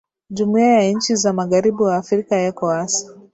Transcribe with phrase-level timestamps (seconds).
[0.29, 3.11] jumuiya ya nchi za magharibi wa afrika ecowas